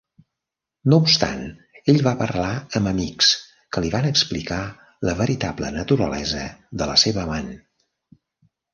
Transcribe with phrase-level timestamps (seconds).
[0.93, 1.43] No obstant,
[1.93, 2.47] ell va parlar
[2.81, 3.31] amb amics
[3.77, 4.61] que li van explicar
[5.11, 6.51] la veritable naturalesa
[6.83, 7.57] de la seva amant.